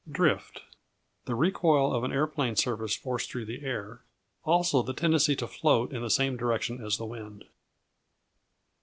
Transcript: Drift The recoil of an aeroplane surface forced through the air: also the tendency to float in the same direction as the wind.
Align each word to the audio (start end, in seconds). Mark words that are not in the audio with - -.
Drift 0.11 0.63
The 1.25 1.35
recoil 1.35 1.93
of 1.93 2.03
an 2.03 2.11
aeroplane 2.11 2.55
surface 2.55 2.95
forced 2.95 3.29
through 3.29 3.45
the 3.45 3.63
air: 3.63 4.01
also 4.43 4.81
the 4.81 4.95
tendency 4.95 5.35
to 5.35 5.47
float 5.47 5.93
in 5.93 6.01
the 6.01 6.09
same 6.09 6.37
direction 6.37 6.83
as 6.83 6.97
the 6.97 7.05
wind. 7.05 7.45